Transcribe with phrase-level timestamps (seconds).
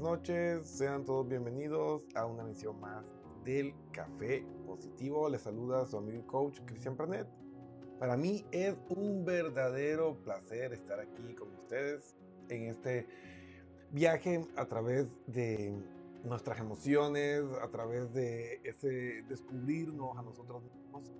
[0.00, 3.04] noches, sean todos bienvenidos a una misión más
[3.44, 5.28] del Café Positivo.
[5.28, 7.26] Les saluda su amigo y coach Cristian Pranet.
[7.98, 12.16] Para mí es un verdadero placer estar aquí con ustedes
[12.48, 13.06] en este
[13.90, 15.76] viaje a través de
[16.24, 21.12] nuestras emociones, a través de ese descubrirnos a nosotros mismos.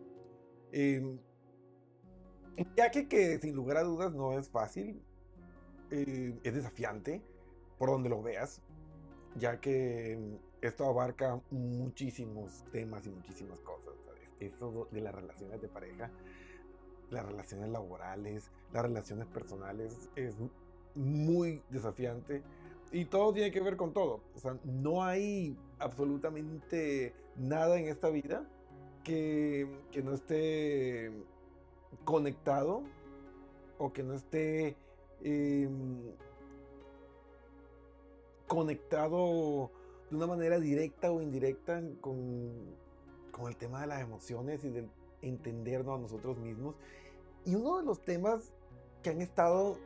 [0.72, 5.02] Eh, un viaje que sin lugar a dudas no es fácil,
[5.90, 7.22] eh, es desafiante
[7.76, 8.62] por donde lo veas
[9.36, 13.94] ya que esto abarca muchísimos temas y muchísimas cosas.
[14.38, 16.10] Esto de las relaciones de pareja,
[17.10, 20.34] las relaciones laborales, las relaciones personales es
[20.94, 22.42] muy desafiante
[22.90, 24.22] y todo tiene que ver con todo.
[24.34, 28.48] O sea, no hay absolutamente nada en esta vida
[29.04, 31.12] que, que no esté
[32.04, 32.82] conectado
[33.78, 34.76] o que no esté
[35.22, 35.68] eh,
[38.50, 39.70] conectado
[40.10, 42.50] de una manera directa o indirecta con,
[43.30, 44.88] con el tema de las emociones y de
[45.22, 46.74] entendernos a nosotros mismos.
[47.44, 48.52] Y uno de los temas
[49.04, 49.78] que han estado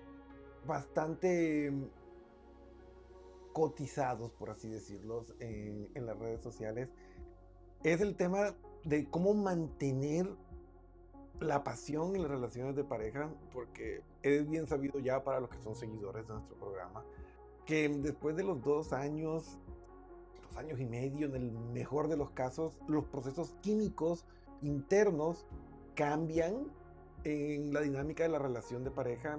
[0.66, 1.74] bastante
[3.52, 6.88] cotizados, por así decirlo, en, en, las redes sociales,
[7.82, 10.26] es el tema de cómo mantener
[11.38, 15.60] la pasión en las relaciones de pareja, porque es bien sabido ya para los que
[15.60, 17.04] son seguidores de nuestro programa,
[17.66, 19.58] que después de los dos años,
[20.48, 24.24] dos años y medio, en el mejor de los casos, los procesos químicos
[24.62, 25.46] internos
[25.94, 26.66] cambian
[27.24, 29.38] en la dinámica de la relación de pareja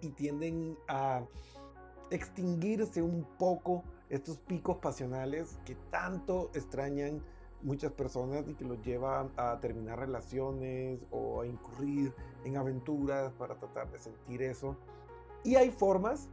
[0.00, 1.24] y tienden a
[2.10, 7.22] extinguirse un poco estos picos pasionales que tanto extrañan
[7.62, 12.12] muchas personas y que los lleva a terminar relaciones o a incurrir
[12.44, 14.76] en aventuras para tratar de sentir eso.
[15.42, 16.28] Y hay formas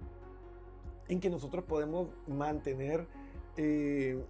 [1.12, 3.06] en que nosotros podemos mantener
[3.58, 4.24] eh,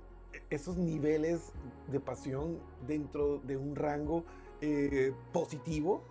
[0.49, 1.53] esos niveles
[1.91, 2.57] de pasión
[2.87, 4.25] dentro de un rango
[4.61, 6.01] eh, positivo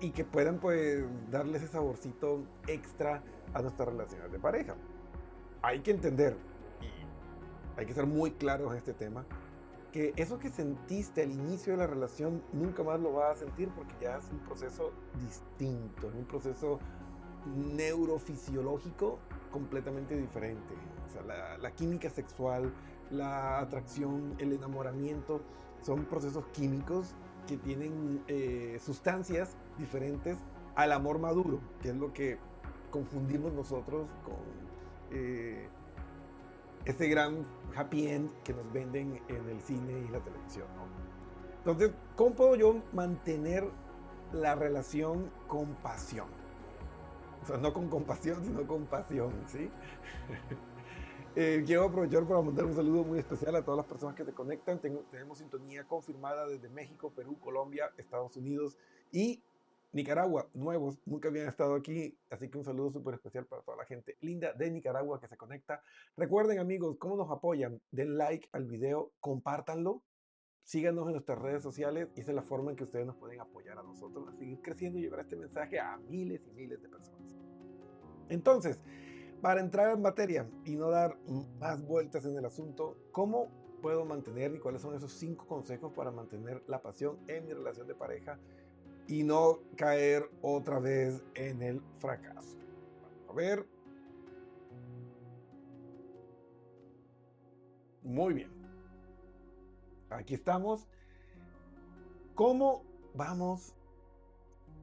[0.00, 3.22] y que puedan pues darle ese saborcito extra
[3.52, 4.74] a nuestras relaciones de pareja.
[5.62, 6.36] hay que entender,
[6.80, 9.24] y hay que ser muy claros en este tema,
[9.92, 13.68] que eso que sentiste al inicio de la relación nunca más lo vas a sentir
[13.68, 14.90] porque ya es un proceso
[15.20, 16.80] distinto, es un proceso
[17.46, 19.18] neurofisiológico
[19.50, 20.74] completamente diferente.
[21.06, 22.72] O sea, la, química sexual,
[23.10, 25.40] la atracción, el enamoramiento,
[25.82, 27.14] son procesos químicos
[27.46, 30.38] que tienen eh, sustancias diferentes
[30.74, 32.38] al amor maduro, que es lo que
[32.90, 34.36] confundimos nosotros con
[35.10, 35.68] eh,
[36.84, 37.46] ese gran
[37.76, 40.66] happy end que nos venden en el cine y la televisión.
[41.58, 43.68] Entonces, ¿cómo puedo yo mantener
[44.32, 46.43] la relación con pasión?
[47.44, 49.70] O sea, no con compasión, sino con pasión, ¿sí?
[51.36, 54.32] Eh, quiero aprovechar para mandar un saludo muy especial a todas las personas que se
[54.32, 54.78] conectan.
[54.78, 58.78] tenemos sintonía confirmada desde México, Perú, Colombia, Estados Unidos
[59.10, 59.42] y
[59.90, 63.84] Nicaragua, nuevos, nunca habían estado aquí, así que un saludo súper especial para toda la
[63.84, 65.82] gente linda de Nicaragua que se conecta.
[66.16, 70.02] Recuerden amigos, cómo nos apoyan, den like al video, compártanlo,
[70.64, 73.40] síganos en nuestras redes sociales y esa es la forma en que ustedes nos pueden
[73.40, 76.88] apoyar a nosotros a seguir creciendo y llevar este mensaje a miles y miles de
[76.88, 77.22] personas.
[78.28, 78.80] Entonces,
[79.40, 81.16] para entrar en materia y no dar
[81.60, 83.48] más vueltas en el asunto, ¿cómo
[83.80, 87.86] puedo mantener y cuáles son esos cinco consejos para mantener la pasión en mi relación
[87.86, 88.38] de pareja?
[89.06, 92.56] y no caer otra vez en el fracaso.
[93.28, 93.66] A ver.
[98.02, 98.63] Muy bien.
[100.14, 100.86] Aquí estamos.
[102.34, 102.82] ¿Cómo
[103.14, 103.74] vamos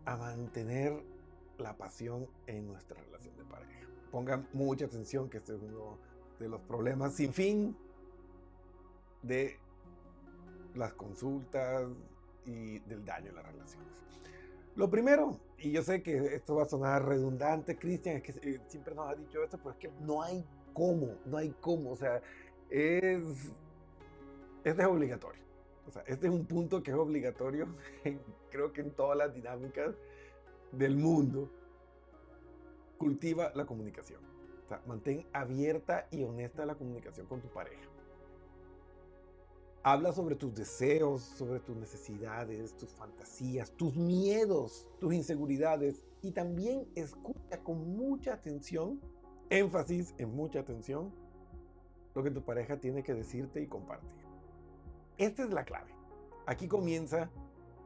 [0.05, 1.03] a mantener
[1.57, 3.87] la pasión en nuestra relación de pareja?
[4.11, 5.97] Pongan mucha atención que este es uno
[6.39, 7.77] de los problemas sin fin
[9.21, 9.59] de
[10.75, 11.87] las consultas
[12.45, 14.01] y del daño en las relaciones.
[14.75, 18.61] Lo primero, y yo sé que esto va a sonar redundante, Cristian, es que eh,
[18.67, 21.95] siempre nos ha dicho esto, pero es que no hay cómo, no hay cómo, o
[21.95, 22.21] sea,
[22.69, 23.51] es,
[24.63, 25.41] este es obligatorio.
[25.87, 27.67] O sea, este es un punto que es obligatorio,
[28.51, 29.95] creo que en todas las dinámicas
[30.71, 31.49] del mundo.
[32.97, 34.21] Cultiva la comunicación.
[34.63, 37.89] O sea, mantén abierta y honesta la comunicación con tu pareja.
[39.83, 46.87] Habla sobre tus deseos, sobre tus necesidades, tus fantasías, tus miedos, tus inseguridades y también
[46.93, 49.01] escucha con mucha atención,
[49.49, 51.11] énfasis en mucha atención,
[52.13, 54.30] lo que tu pareja tiene que decirte y compartir.
[55.17, 55.91] Esta es la clave.
[56.45, 57.29] Aquí comienza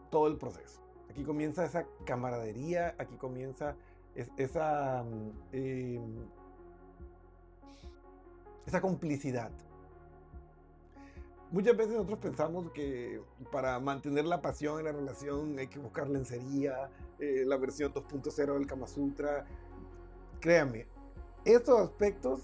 [0.09, 0.81] todo el proceso.
[1.09, 3.75] Aquí comienza esa camaradería, aquí comienza
[4.37, 5.03] esa,
[5.51, 6.25] em,
[8.65, 9.51] esa complicidad
[11.55, 16.09] Muchas veces nosotros pensamos que para mantener la pasión en la relación hay que buscar
[16.09, 16.89] lencería,
[17.19, 19.45] eh, la versión 2.0 del Kama Sutra.
[20.41, 20.87] Créanme,
[21.45, 22.41] estos aspectos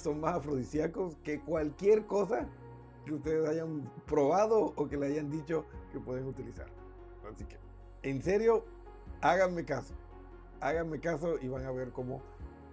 [0.00, 2.46] son más afrodisíacos que cualquier cosa
[3.04, 6.66] que ustedes hayan probado o que le hayan dicho que pueden utilizar.
[7.30, 7.58] Así que,
[8.02, 8.64] en serio,
[9.20, 9.94] háganme caso.
[10.60, 12.22] Háganme caso y van a ver cómo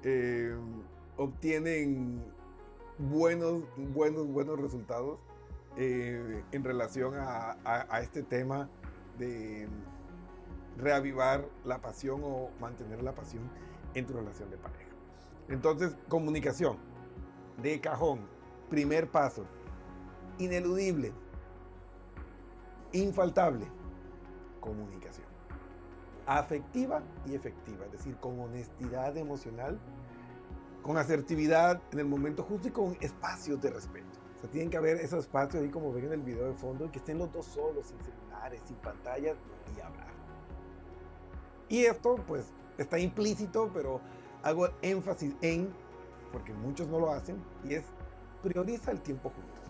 [0.03, 0.55] eh,
[1.17, 2.23] obtienen
[2.97, 5.19] buenos, buenos, buenos resultados
[5.77, 8.69] eh, en relación a, este tema
[9.17, 9.67] de
[10.77, 13.49] reavivar la pasión o mantener la pasión
[13.93, 14.89] en tu relación de pareja.
[15.47, 16.77] Entonces, comunicación
[17.61, 18.21] de cajón,
[18.69, 19.45] primer paso,
[20.39, 21.13] ineludible,
[22.93, 23.67] infaltable,
[24.59, 25.27] comunicación.
[26.25, 29.79] Afectiva y efectiva, es decir, con honestidad emocional,
[30.81, 34.07] con asertividad en el momento justo y con espacios de respeto.
[34.37, 36.89] O sea, tienen que haber esos espacios ahí como ven en el video de fondo
[36.91, 39.35] que estén los dos solos, sin celulares, sin pantallas
[39.75, 40.07] y hablar.
[41.67, 43.99] Y esto pues está implícito, pero
[44.43, 45.73] hago énfasis en,
[46.31, 47.83] porque muchos no lo hacen, y es
[48.41, 49.68] prioriza el tiempo juntos.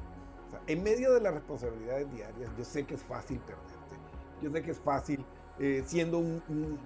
[0.49, 3.95] O sea, en medio de las responsabilidades diarias, yo sé que es fácil perderte.
[4.41, 5.23] Yo sé que es fácil,
[5.59, 6.19] eh, siendo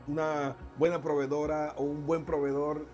[0.08, 2.86] una buena proveedora o un buen proveedor,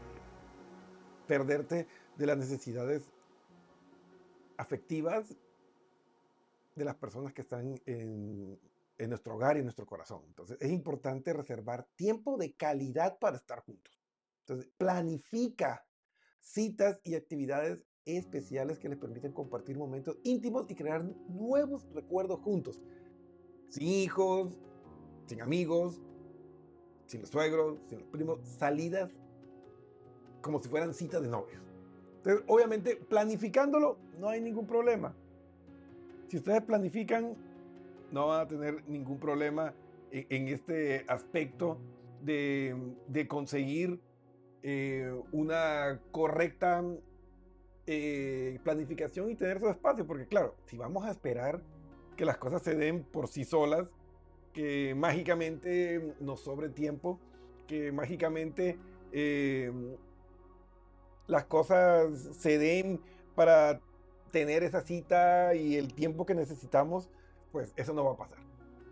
[1.25, 3.09] perderte de las necesidades
[4.57, 5.35] afectivas
[6.75, 8.59] de las personas que están en,
[9.07, 10.23] nuestro hogar y en nuestro corazón.
[10.27, 13.97] Entonces, es importante reservar tiempo de calidad para estar juntos.
[14.41, 15.85] Entonces, planifica
[16.39, 17.83] citas y actividades
[18.17, 22.81] especiales que les permiten compartir momentos íntimos y crear nuevos recuerdos juntos.
[23.69, 24.57] Sin hijos,
[25.25, 26.01] sin amigos,
[27.05, 29.11] sin los suegros, sin los primos, salidas
[30.41, 31.61] como si fueran citas de novios.
[32.17, 35.15] Entonces, obviamente, planificándolo, no hay ningún problema.
[36.27, 37.35] Si ustedes planifican,
[38.11, 39.73] no van a tener ningún problema
[40.11, 41.77] en, este aspecto
[42.21, 42.75] de,
[43.27, 43.99] conseguir
[44.63, 46.83] eh, una correcta
[47.91, 51.59] eh, planificación y tener su espacio, porque claro, si vamos a esperar
[52.15, 53.87] que las cosas se den por sí solas,
[54.53, 57.19] que mágicamente nos sobre tiempo,
[57.65, 58.77] que mágicamente
[59.11, 59.71] eh,
[61.25, 63.01] las cosas se den
[63.33, 63.81] para
[64.29, 67.09] tener esa cita y el tiempo que necesitamos,
[67.51, 68.37] pues eso no va a pasar.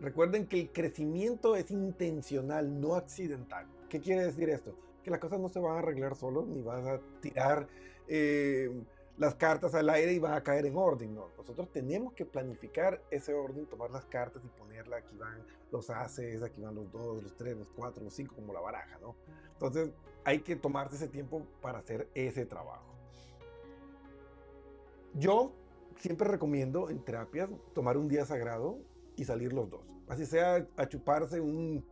[0.02, 3.68] Recuerden que el crecimiento es intencional, no accidental.
[3.90, 4.76] ¿Qué quiere decir esto?
[5.04, 7.68] Que las cosas no se van a arreglar solo, ni vas a tirar
[8.08, 8.70] eh,
[9.18, 11.14] las cartas al aire y van a caer en orden.
[11.16, 14.98] No, nosotros tenemos que planificar ese orden, tomar las cartas y ponerla.
[14.98, 18.54] Aquí van los aces, aquí van los dos, los tres, los cuatro, los cinco, como
[18.54, 19.16] la baraja, ¿no?
[19.54, 19.90] Entonces
[20.24, 22.86] hay que tomarse ese tiempo para hacer ese trabajo.
[25.14, 25.52] Yo
[25.96, 28.78] siempre recomiendo en terapias tomar un día sagrado
[29.16, 29.82] y salir los dos.
[30.08, 31.84] Así sea a chuparse un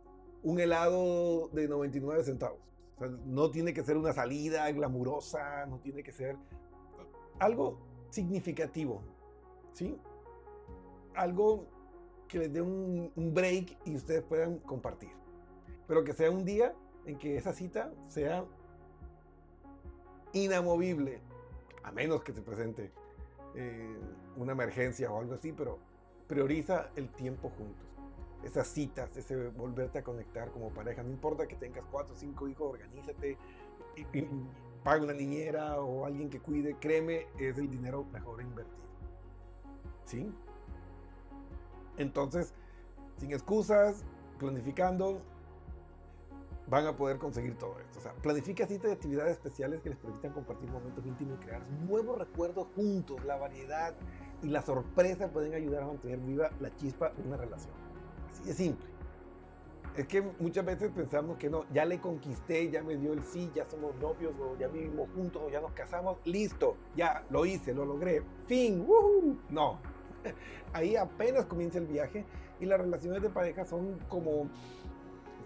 [0.60, 2.66] helado de 99 centavos.
[3.24, 6.36] No tiene que ser una salida glamurosa, no tiene que ser
[7.38, 7.78] algo
[8.10, 9.02] significativo,
[9.72, 9.98] ¿sí?
[11.14, 11.66] Algo
[12.28, 15.10] que les dé un, break y ustedes puedan compartir.
[15.86, 16.74] Pero que sea un día
[17.04, 18.44] en que esa cita sea
[20.32, 21.20] inamovible,
[21.84, 22.90] a menos que se presente
[23.54, 23.96] eh,
[24.36, 25.78] una emergencia o algo así, pero
[26.26, 27.85] prioriza el tiempo juntos.
[28.46, 32.46] Esas citas, ese volverte a conectar como pareja, no importa que tengas cuatro o cinco
[32.46, 33.36] hijos, organízate
[33.96, 34.22] y,
[34.84, 38.86] paga una niñera o alguien que cuide, créeme, es el dinero mejor invertido.
[40.04, 40.32] ¿Sí?
[41.96, 42.54] Entonces,
[43.18, 44.04] sin excusas,
[44.38, 45.20] planificando,
[46.68, 47.98] van a poder conseguir todo esto.
[47.98, 51.68] O sea, planifica citas de actividades especiales que les permitan compartir momentos íntimos y crear
[51.84, 53.24] nuevos recuerdos juntos.
[53.24, 53.92] La variedad
[54.40, 57.85] y la sorpresa pueden ayudar a mantener viva la chispa de una relación.
[58.36, 58.86] Así de simple.
[59.96, 63.50] Es que muchas veces pensamos que no, ya le conquisté, ya me dio el sí,
[63.54, 67.72] ya somos novios, o ya vivimos juntos, o ya nos casamos, listo, ya lo hice,
[67.72, 69.38] lo logré, fin, ¡Woohoo!
[69.48, 69.80] no.
[70.74, 72.26] Ahí apenas comienza el viaje
[72.60, 74.50] y las relaciones de pareja son como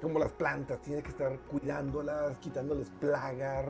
[0.01, 3.67] como las plantas, tienes que estar cuidándolas, quitándoles plagas,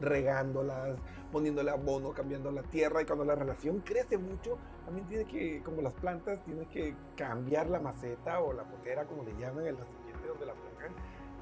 [0.00, 0.98] regándolas,
[1.32, 3.02] poniéndole abono, cambiando la tierra.
[3.02, 7.68] Y cuando la relación crece mucho, también tiene que, como las plantas, tienes que cambiar
[7.68, 10.94] la maceta o la potera, como le llaman, el recipiente donde la pongan.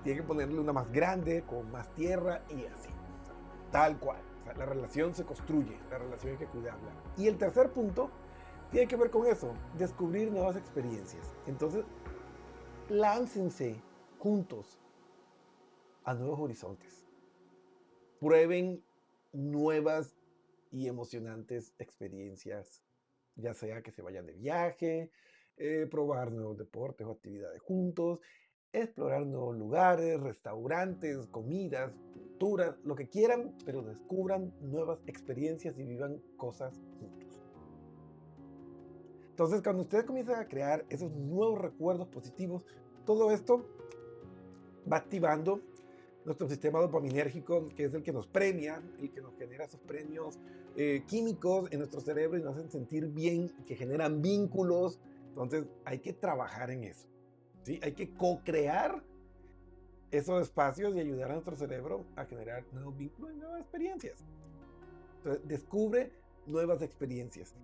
[0.03, 2.91] Tiene que ponerle una más grande, con más tierra y así.
[3.71, 4.19] tal cual.
[4.57, 6.93] la relación se construye, la relación hay que cuidarla.
[7.17, 8.11] Y el tercer punto
[8.71, 11.33] tiene que ver con eso, descubrir nuevas experiencias.
[11.47, 11.85] Entonces,
[12.89, 13.81] láncense
[14.19, 14.81] juntos
[16.05, 17.04] a nuevos horizontes.
[18.21, 18.83] Prueben
[19.33, 20.17] nuevas
[20.71, 22.83] y emocionantes experiencias,
[23.37, 25.11] ya sea que se vayan de viaje,
[25.57, 28.21] eh, probar nuevos deportes o actividades juntos,
[28.73, 36.21] explorar nuevos lugares, restaurantes, comidas, culturas, lo que quieran, pero descubran nuevas experiencias y vivan
[36.37, 37.41] cosas juntos.
[39.31, 42.65] Entonces, cuando ustedes comienzan a crear esos nuevos recuerdos positivos,
[43.05, 43.65] todo esto
[44.91, 45.61] va activando
[46.25, 50.39] nuestro sistema dopaminérgico, que es el que nos premia, el que nos genera esos premios
[50.77, 55.01] eh, químicos en nuestro cerebro y nos hacen sentir bien, que generan vínculos.
[55.29, 57.09] Entonces hay que trabajar en eso.
[57.63, 57.79] ¿sí?
[57.83, 59.03] Hay que co-crear
[60.11, 64.25] esos espacios y ayudar a nuestro cerebro a generar nuevos vínculos y nuevas experiencias.
[65.19, 66.13] Entonces descubre
[66.47, 67.55] nuevas experiencias.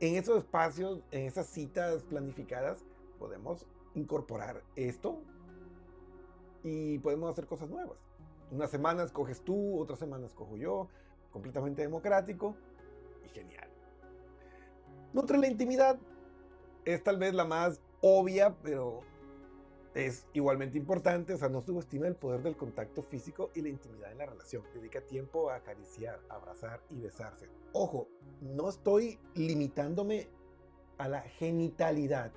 [0.00, 2.84] En esos espacios, en esas citas planificadas,
[3.18, 5.22] podemos incorporar esto
[6.62, 7.98] y podemos hacer cosas nuevas.
[8.50, 10.88] Unas semanas coges tú, otras semanas cojo yo,
[11.30, 12.56] completamente democrático
[13.24, 13.68] y genial.
[15.12, 15.98] Nutre la intimidad
[16.84, 19.02] es tal vez la más obvia, pero
[19.94, 21.34] es igualmente importante.
[21.34, 24.62] O sea, no subestima el poder del contacto físico y la intimidad en la relación.
[24.74, 27.48] Dedica tiempo a acariciar, abrazar y besarse.
[27.72, 28.08] Ojo,
[28.40, 30.28] no estoy limitándome
[30.98, 32.32] a la genitalidad.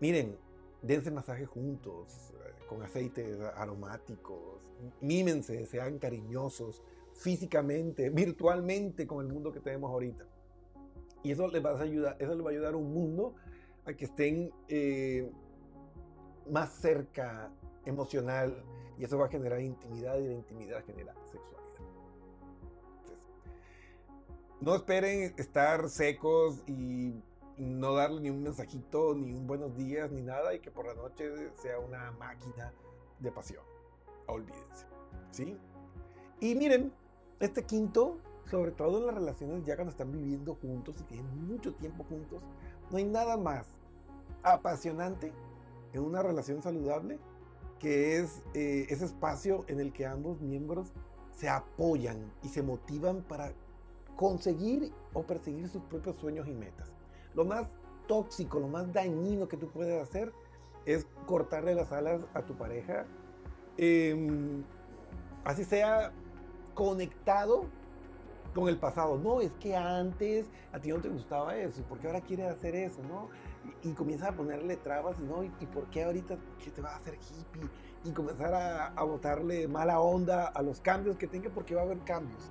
[0.00, 0.36] Miren,
[0.82, 2.31] dense masaje juntos,
[2.72, 4.66] con aceites aromáticos,
[5.00, 10.24] mímense, sean cariñosos físicamente, virtualmente con el mundo que tenemos ahorita.
[11.22, 13.34] Y eso les va a ayudar, eso les va a ayudar a un mundo
[13.84, 15.30] a que estén eh,
[16.50, 17.50] más cerca
[17.84, 18.64] emocional
[18.98, 21.52] y eso va a generar intimidad y la intimidad genera sexualidad.
[24.60, 27.20] no esperen estar secos y
[27.62, 30.94] no darle ni un mensajito, ni un buenos días, ni nada, y que por la
[30.94, 32.72] noche sea una máquina
[33.18, 33.62] de pasión.
[34.26, 34.86] Olvídense.
[35.30, 35.56] ¿Sí?
[36.40, 36.92] Y miren,
[37.40, 38.18] este quinto,
[38.50, 42.42] sobre todo en las relaciones ya cuando están viviendo juntos y tienen mucho tiempo juntos,
[42.90, 43.66] no hay nada más
[44.42, 45.32] apasionante
[45.92, 47.18] en una relación saludable
[47.78, 50.92] que es eh, ese espacio en el que ambos miembros
[51.32, 53.52] se apoyan y se motivan para
[54.16, 56.91] conseguir o perseguir sus propios sueños y metas.
[57.34, 57.66] Lo más
[58.06, 60.32] tóxico, lo más dañino que tú puedes hacer
[60.84, 63.06] es cortarle las alas a tu pareja,
[63.76, 64.64] em,
[65.44, 66.12] así sea
[66.74, 67.66] conectado
[68.54, 69.18] con el pasado.
[69.18, 72.74] No, es que antes a ti no te gustaba eso, ¿por qué ahora quieres hacer
[72.74, 73.02] eso?
[73.02, 73.28] ¿no?
[73.82, 75.44] Y, comienzas a ponerle trabas, ¿no?
[75.44, 77.68] ¿Y, por qué ahorita que te va a hacer hippie?
[78.04, 81.84] Y comenzar a, a botarle mala onda a los cambios que tenga, porque va a
[81.84, 82.50] haber cambios.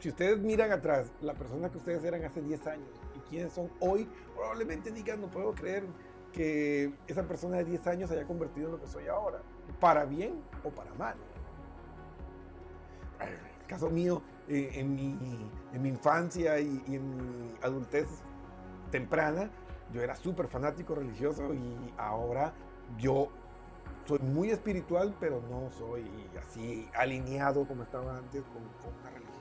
[0.00, 3.70] si ustedes miran atrás, la persona que ustedes eran hace 10 años y quiénes son
[3.80, 5.84] hoy, probablemente digan, no puedo creer
[6.32, 9.40] que esa persona de 10 años haya convertido en lo que soy ahora,
[9.80, 11.16] para bien o para mal.
[13.20, 15.18] En el caso mío, eh, en, mi,
[15.72, 18.06] en, mi, infancia y, en mi adultez
[18.90, 19.50] temprana,
[19.92, 22.52] yo era súper fanático religioso y ahora
[22.98, 23.28] yo
[24.04, 29.35] soy muy espiritual, pero no soy así alineado como estaba antes con, con una religión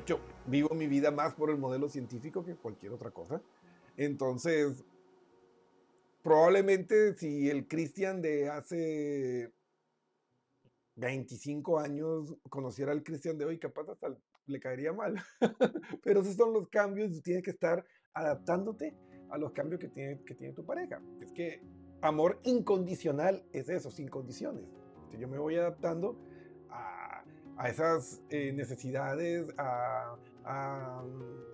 [0.00, 3.42] De hecho, vivo mi vida más por el modelo científico que cualquier otra cosa.
[3.98, 4.82] Entonces,
[6.22, 9.52] probablemente si el Cristian de hace
[10.94, 14.16] 25 años conociera al Cristian de hoy, capaz hasta
[14.46, 15.22] le caería mal.
[16.02, 17.84] Pero esos son los cambios y tienes que estar
[18.14, 18.96] adaptándote
[19.28, 21.02] a los cambios que tiene, que tiene tu pareja.
[21.20, 21.60] Es que
[22.00, 24.64] amor incondicional es eso, sin condiciones.
[25.18, 26.16] Yo me voy adaptando
[27.60, 31.04] a, esas eh, necesidades, a, a,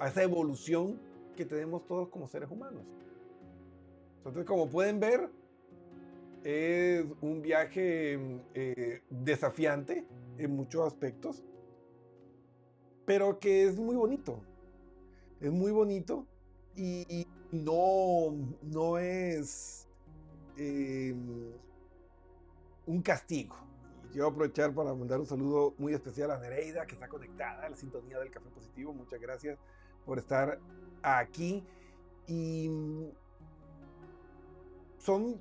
[0.07, 1.01] esa evolución
[1.37, 2.85] que tenemos todos como seres humanos.
[4.19, 5.29] Entonces, como pueden ver,
[6.45, 8.21] es un viaje
[8.55, 10.07] eh, desafiante
[10.39, 11.45] en muchos aspectos,
[13.05, 14.41] pero que es muy bonito.
[15.41, 16.25] Es muy bonito
[16.77, 19.89] y no, no es
[20.57, 21.53] em,
[22.87, 23.57] un castigo.
[24.13, 27.77] Quiero aprovechar para mandar un saludo muy especial a Nereida, que está conectada a la
[27.77, 28.93] sintonía del Café Positivo.
[28.93, 29.59] Muchas gracias
[30.05, 30.59] por estar
[31.03, 31.65] aquí.
[32.27, 32.71] Y
[34.99, 35.41] son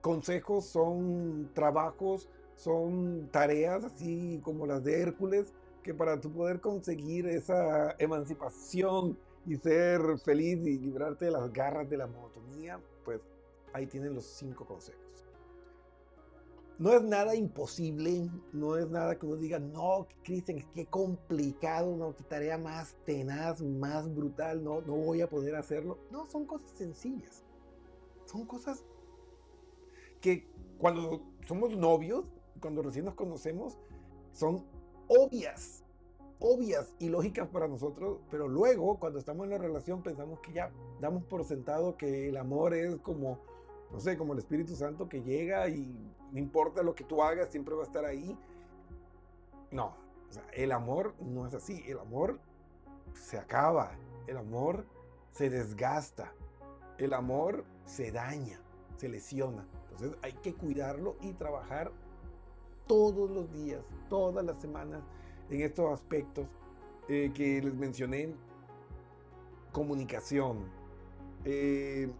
[0.00, 7.26] consejos, son trabajos, son tareas así como las de Hércules, que para tú poder conseguir
[7.26, 13.20] esa emancipación y ser feliz y librarte de las garras de la monotonía, pues
[13.72, 15.27] ahí tienen los cinco consejos.
[16.78, 22.14] No es nada imposible, no es nada que uno diga, no, Cristian, qué complicado, no,
[22.14, 25.98] qué tarea más tenaz, más brutal, no, no voy a poder hacerlo.
[26.12, 27.44] No, son cosas sencillas.
[28.26, 28.84] Son cosas
[30.20, 30.46] que
[30.78, 32.26] cuando somos novios,
[32.60, 33.76] cuando recién nos conocemos,
[34.32, 34.64] son
[35.08, 35.84] obvias,
[36.38, 40.70] obvias y lógicas para nosotros, pero luego cuando estamos en la relación pensamos que ya
[41.00, 43.40] damos por sentado que el amor es como,
[43.90, 47.50] no sé, como el Espíritu Santo que llega y no importa lo que tú hagas,
[47.50, 48.36] siempre va a estar ahí.
[49.70, 49.94] No,
[50.52, 52.38] el amor no es así, el amor
[53.14, 53.92] se acaba,
[54.26, 54.84] el amor
[55.32, 56.32] se desgasta,
[56.98, 58.60] el amor se daña,
[58.96, 59.66] se lesiona.
[59.90, 61.92] Entonces hay que cuidarlo y trabajar
[62.86, 65.02] todos los días, todas las semanas
[65.50, 66.46] en estos aspectos
[67.08, 68.34] eh, que les mencioné.
[69.72, 70.64] Comunicación,
[71.44, 72.10] eh,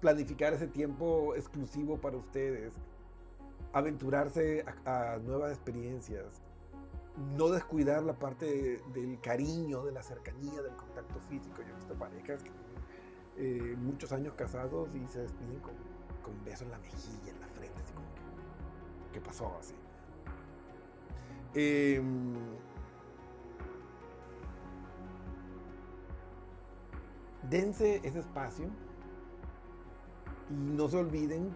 [0.00, 2.74] planificar ese tiempo exclusivo para ustedes,
[3.72, 6.42] aventurarse a, nuevas experiencias,
[7.36, 11.56] no descuidar la parte del cariño, de la cercanía, del contacto físico.
[11.62, 12.50] Yo he visto parejas que
[13.36, 15.74] eh, muchos años casados y se despiden con
[16.28, 19.74] un beso en la mejilla, en la frente, así como que, ¿qué pasó así?
[21.54, 22.34] Em,
[27.48, 28.68] dense ese espacio
[30.50, 31.50] y no se olviden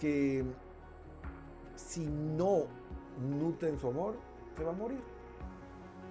[0.00, 0.44] que
[1.76, 2.64] si no
[3.20, 4.16] nutren su amor,
[4.56, 5.00] se va a morir.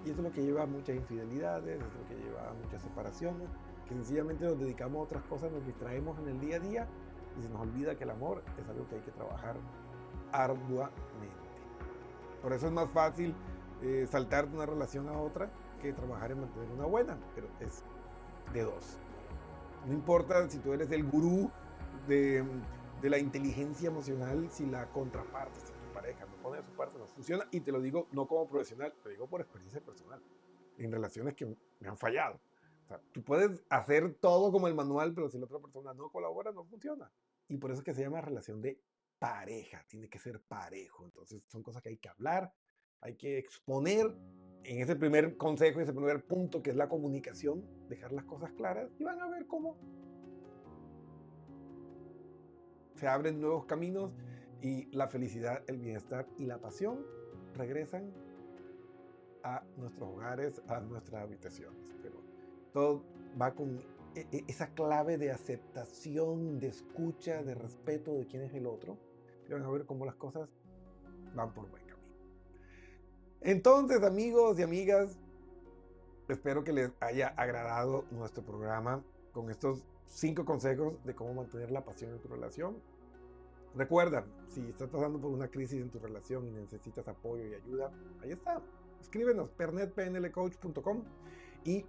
[0.04, 2.82] Y eso es lo que lleva a muchas infidelidades, es lo que lleva a muchas
[2.82, 3.48] separaciones,
[3.88, 6.88] que sencillamente nos dedicamos a otras cosas, nos distraemos en el día a día
[7.38, 9.56] y se nos olvida que el amor es algo que hay que trabajar
[10.32, 10.96] arduamente.
[12.42, 13.34] Por eso es más fácil
[13.82, 17.84] eh, saltar de una relación a otra que trabajar en mantener una buena, pero es
[18.52, 18.98] de dos.
[19.86, 21.50] No importa si tú eres el gurú
[22.06, 22.44] de,
[23.00, 26.98] de la inteligencia emocional, si la contraparte, si tu pareja no pone de su parte,
[26.98, 27.46] no funciona.
[27.50, 30.22] Y te lo digo no como profesional, te digo por experiencia personal,
[30.78, 31.46] en relaciones que
[31.80, 32.40] me han fallado
[33.12, 36.64] tú puedes hacer todo como el manual, pero si la otra persona no colabora, no
[36.64, 37.10] funciona.
[37.48, 38.80] Y por eso es que se llama relación de
[39.18, 41.04] pareja, tiene que ser parejo.
[41.04, 42.52] Entonces son cosas que hay que hablar,
[43.00, 44.06] hay que exponer
[44.64, 48.90] en ese primer consejo, ese primer punto que es la comunicación, dejar las cosas claras
[48.98, 49.76] y van a ver cómo
[53.02, 54.12] se abren nuevos caminos
[54.60, 57.04] y la felicidad, el bienestar y la pasión
[57.56, 58.12] regresan
[59.42, 61.92] a nuestros hogares, a nuestras habitaciones.
[62.00, 62.22] Pero
[62.72, 63.02] todo
[63.40, 63.80] va con
[64.14, 68.96] e, e, esa clave de aceptación, de escucha, de respeto de quién es el otro.
[69.48, 70.48] Y van a ver cómo las cosas
[71.34, 72.06] van por buen camino.
[73.40, 75.18] Entonces, amigos y amigas,
[76.28, 81.84] espero que les haya agradado nuestro programa con estos cinco consejos de cómo mantener la
[81.84, 82.91] pasión en tu relación.
[83.74, 87.90] Recuerda, si estás pasando por una crisis en tu relación y necesitas apoyo y ayuda,
[88.22, 88.60] ahí está.
[89.00, 91.02] Escríbenos, pernetpnlcoach.com
[91.64, 91.86] y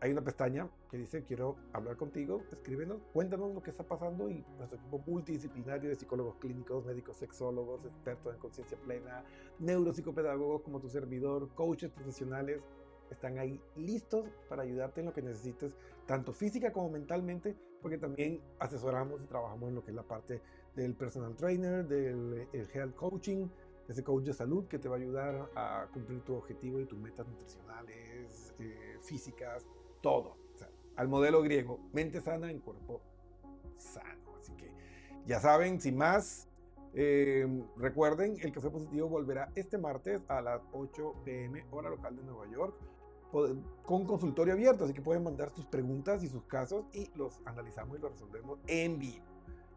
[0.00, 4.44] hay una pestaña que dice quiero hablar contigo, escríbenos, cuéntanos lo que está pasando y
[4.56, 9.24] nuestro equipo multidisciplinario de psicólogos clínicos, médicos sexólogos, expertos en conciencia plena,
[9.58, 12.62] neuropsicopedagogos como tu servidor, coaches profesionales,
[13.10, 15.72] están ahí listos para ayudarte en lo que necesites,
[16.06, 20.42] tanto física como mentalmente, porque también asesoramos y trabajamos en lo que es la parte
[20.78, 23.48] del personal trainer, del el health coaching,
[23.88, 26.98] ese coach de salud que te va a ayudar a cumplir tu objetivo y tus
[26.98, 29.66] metas nutricionales, eh, físicas,
[30.00, 30.36] todo.
[30.96, 33.00] al modelo griego, mente sana en cuerpo
[33.76, 34.36] sano.
[34.40, 34.72] Así que
[35.26, 36.48] ya saben, sin más,
[36.92, 42.24] eh, recuerden, el café positivo volverá este martes a las 8 pm, hora local de
[42.24, 42.74] Nueva York
[43.84, 47.98] con consultorio abierto, así que pueden mandar sus preguntas y sus casos y los analizamos
[47.98, 49.27] y los resolvemos en vivo.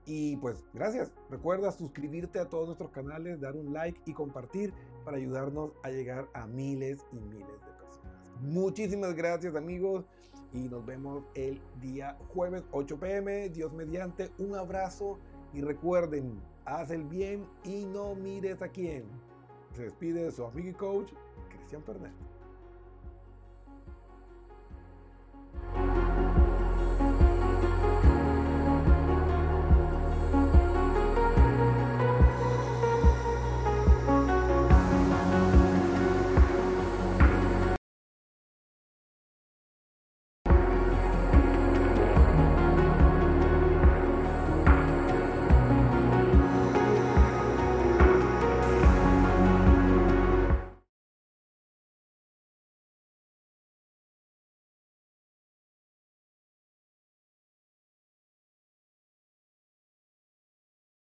[0.06, 1.12] Y pues gracias.
[1.30, 4.74] Recuerda suscribirte a todos nuestros canales, dar un like y compartir
[5.06, 8.12] para ayudarnos a llegar a miles y miles de personas.
[8.42, 10.06] Muchísimas gracias amigos
[10.54, 13.50] y nos vemos el día jueves 8 pm.
[13.50, 15.20] Dios mediante, un abrazo
[15.54, 19.06] y recuerden, haz el bien y no mires a quién.
[19.76, 21.14] Se despide su amigo y coach,
[21.50, 22.31] Cristian Fernández.